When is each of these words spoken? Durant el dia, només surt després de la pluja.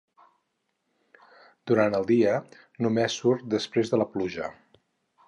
Durant 1.71 1.97
el 1.99 2.07
dia, 2.11 2.33
només 2.87 3.19
surt 3.23 3.45
després 3.55 3.93
de 3.93 4.01
la 4.05 4.09
pluja. 4.15 4.49